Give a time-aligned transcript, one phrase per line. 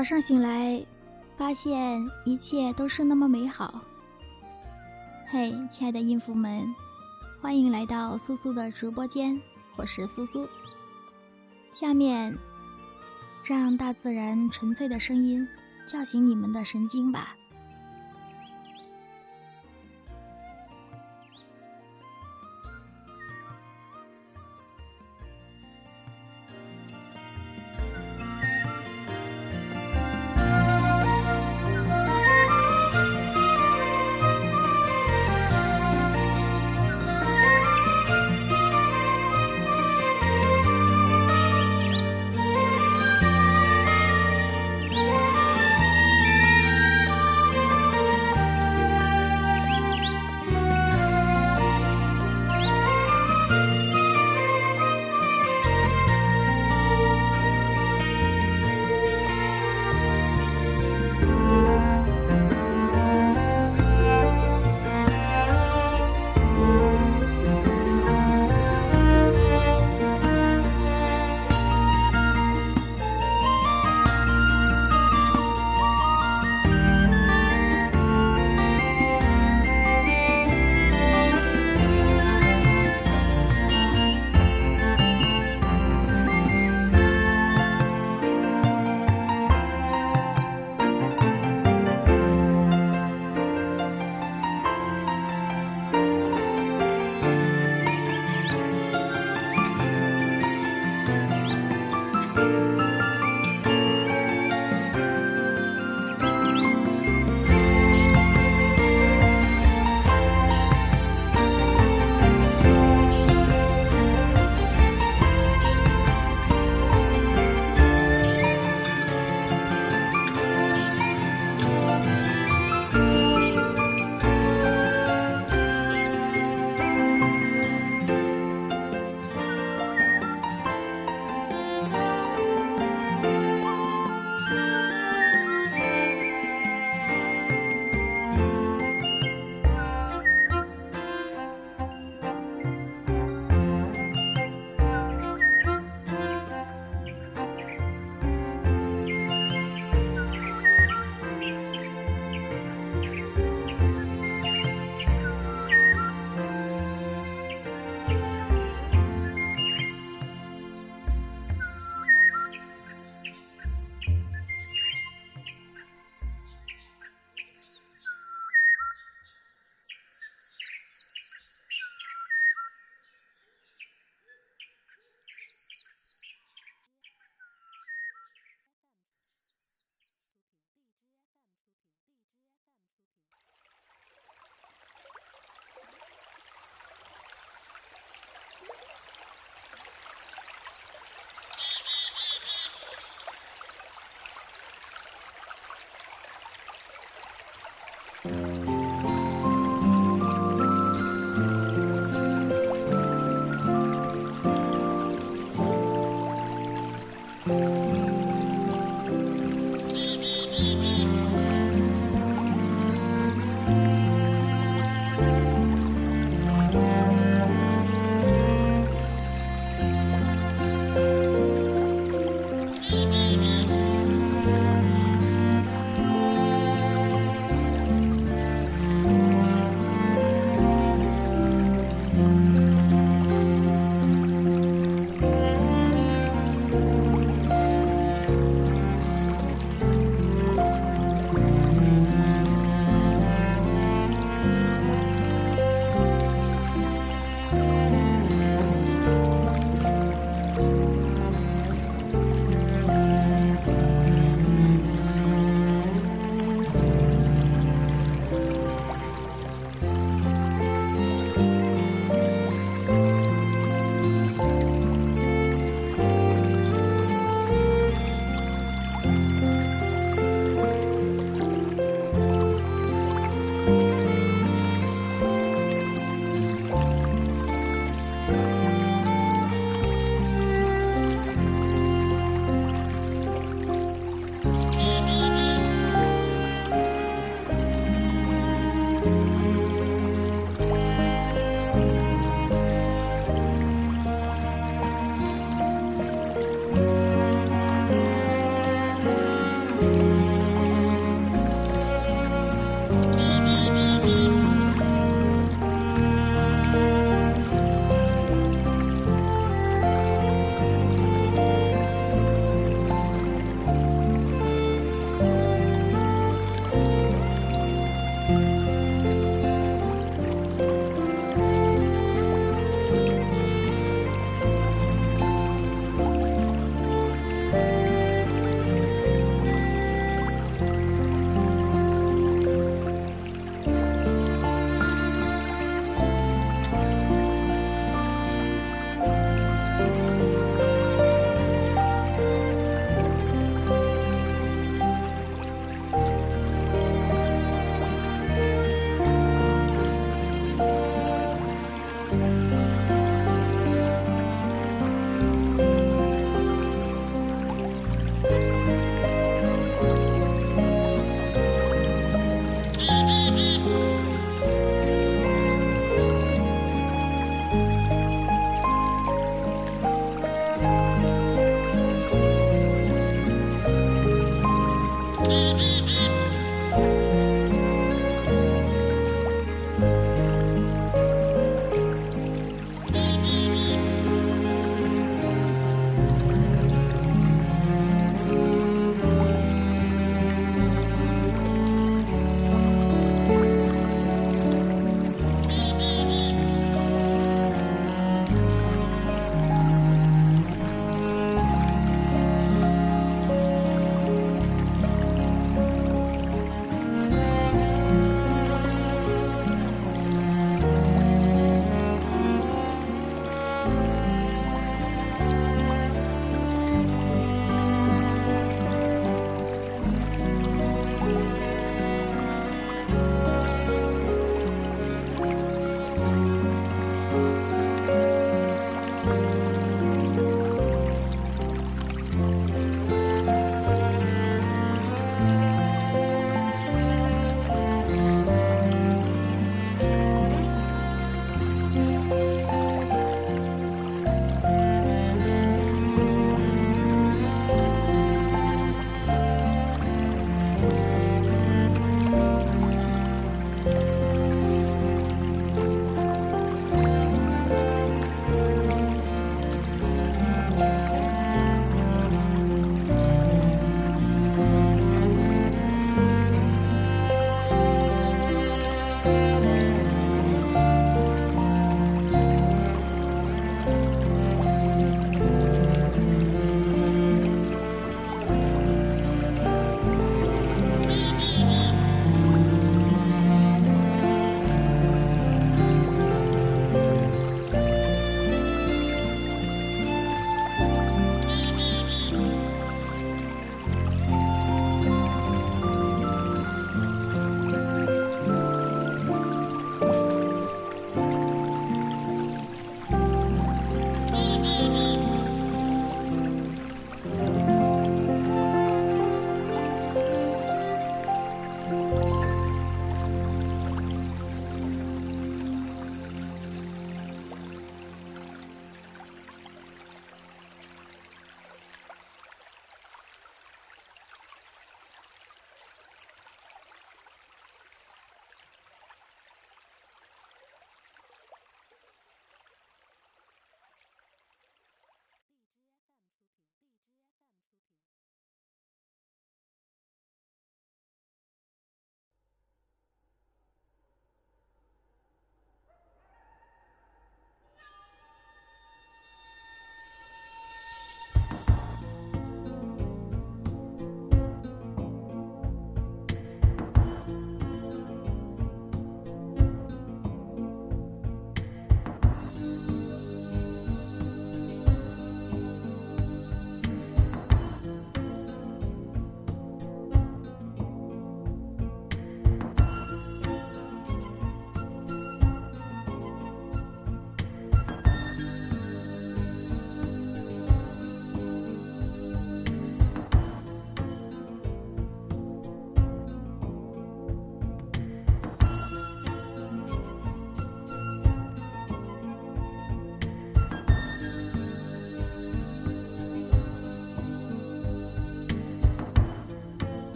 [0.00, 0.82] 早上醒来，
[1.36, 3.84] 发现一切都是那么美好。
[5.28, 6.66] 嘿，亲爱的音符们，
[7.38, 9.38] 欢迎来到苏苏的直播间，
[9.76, 10.48] 我是苏苏。
[11.70, 12.34] 下面，
[13.44, 15.46] 让大自然纯粹的声音
[15.86, 17.36] 叫醒你们的神经吧。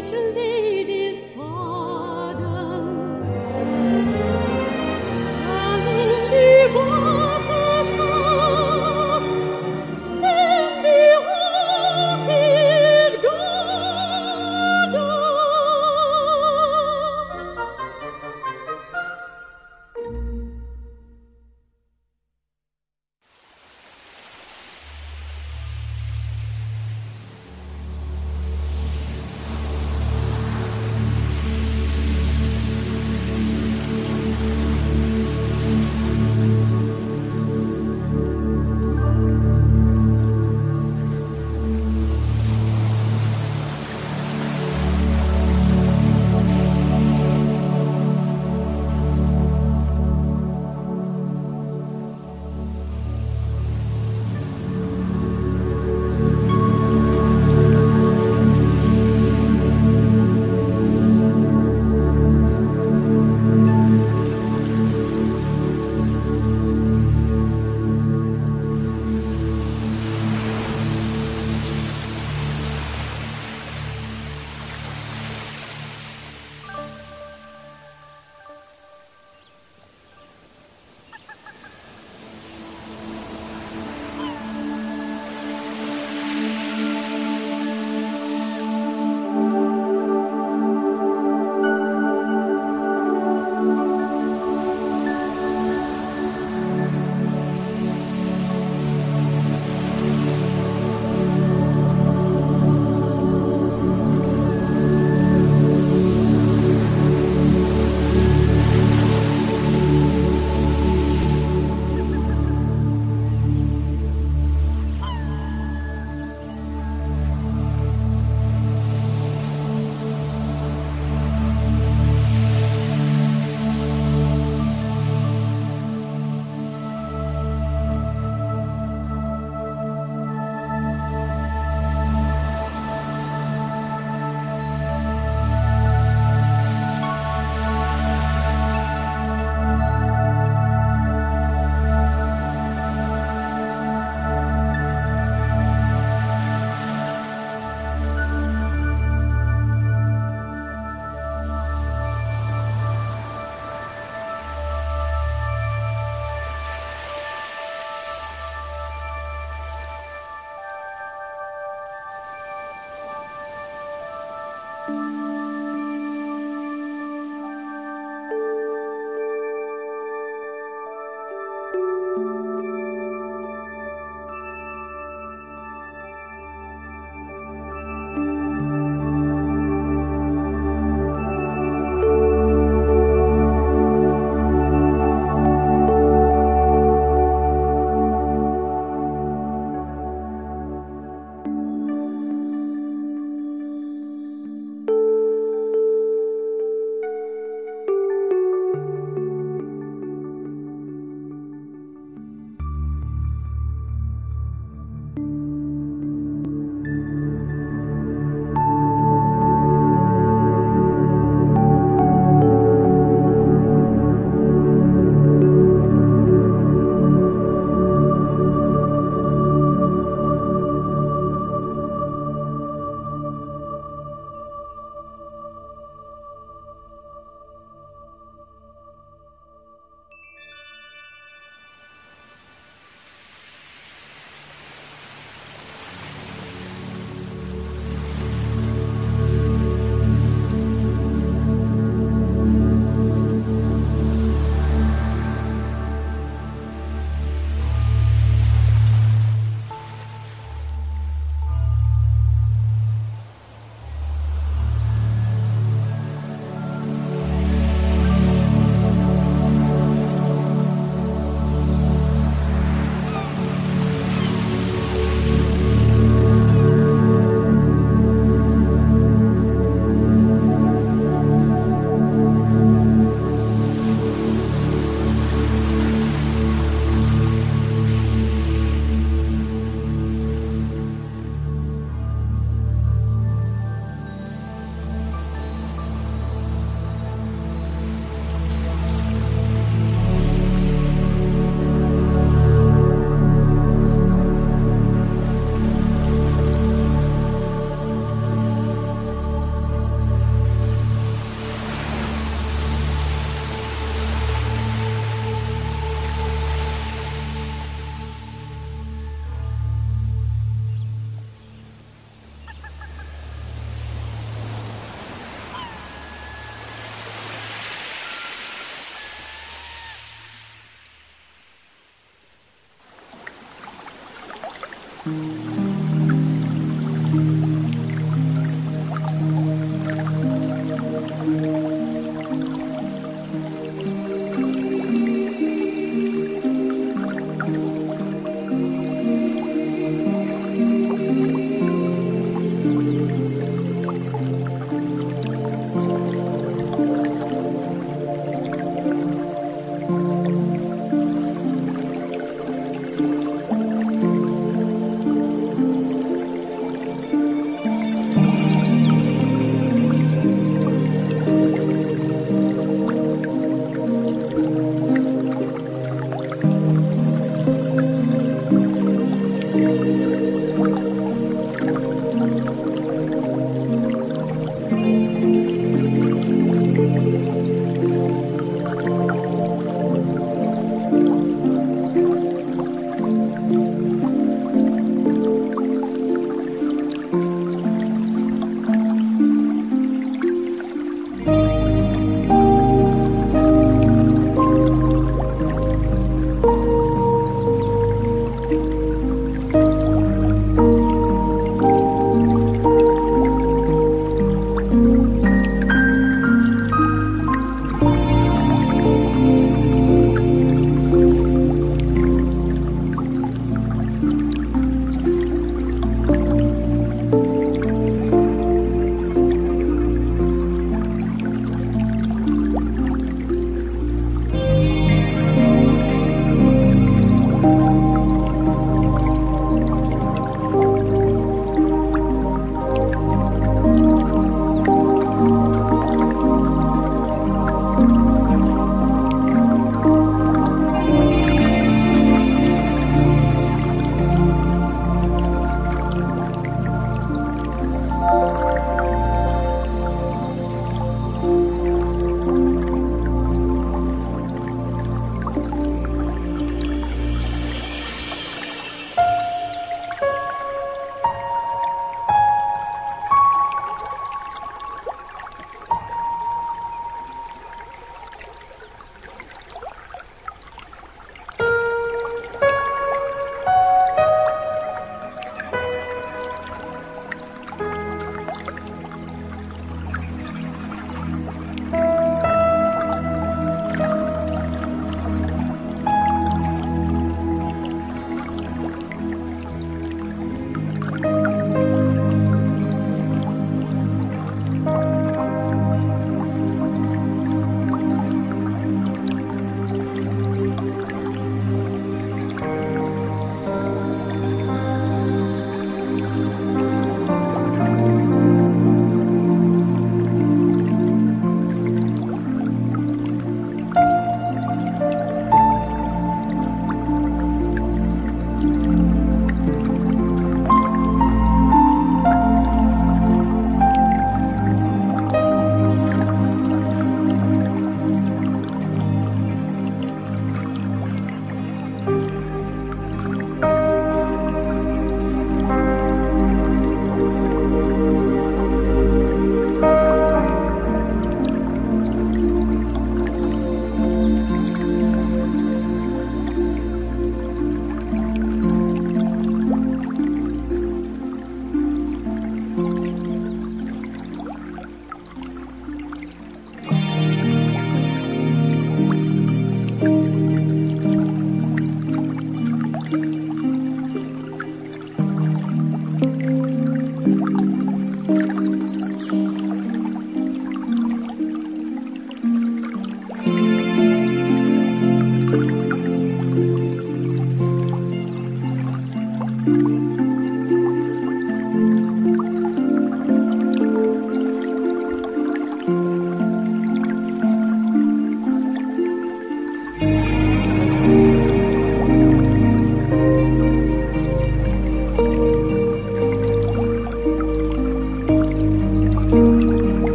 [0.00, 0.77] To Lane.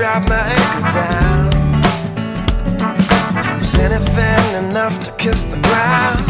[0.00, 1.50] drop my anchor down.
[3.58, 6.29] Was anything enough to kiss the ground?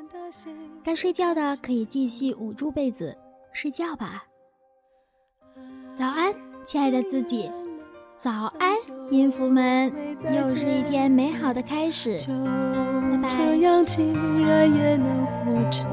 [0.83, 3.15] 该睡觉的可以继续捂住被子
[3.53, 4.23] 睡觉吧。
[5.97, 6.33] 早安，
[6.63, 7.51] 亲爱的自己。
[8.19, 8.75] 早安，
[9.09, 9.91] 音符们，
[10.23, 12.17] 又是一天美好的开始。
[12.19, 12.33] 就
[13.21, 15.85] 拜这样竟然也能活着。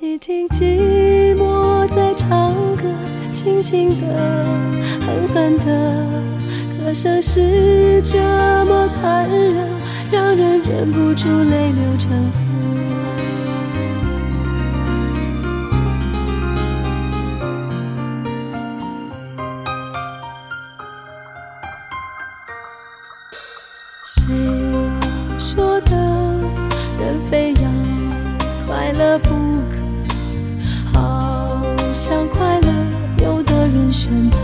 [0.00, 2.82] 你听寂寞在唱歌，
[3.34, 4.06] 轻轻的，
[5.00, 6.04] 狠狠的，
[6.78, 8.18] 歌声是这
[8.64, 9.68] 么残忍，
[10.10, 12.38] 让人忍不住泪流成河。
[24.04, 24.34] 谁
[25.38, 25.94] 说的
[26.98, 27.70] 人非要
[28.66, 29.34] 快乐不
[29.68, 29.76] 可？
[30.92, 31.62] 好
[31.92, 32.68] 像快乐
[33.22, 34.38] 有的人选择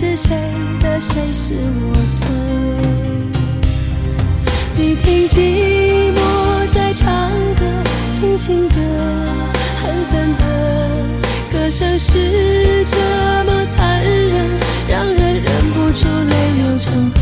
[0.00, 0.36] 是谁
[0.80, 1.00] 的？
[1.00, 2.26] 谁是我的？
[4.76, 6.20] 你听寂寞
[6.72, 7.66] 在唱歌，
[8.12, 8.76] 轻轻的，
[9.82, 10.44] 狠狠的，
[11.50, 12.96] 歌声是这
[13.44, 14.46] 么残忍，
[14.88, 17.17] 让人忍不住泪流成河。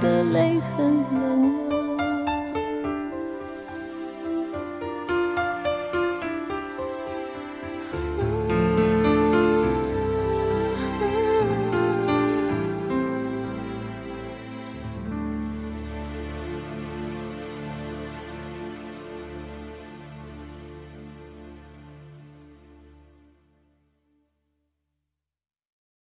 [0.00, 1.19] 的泪痕。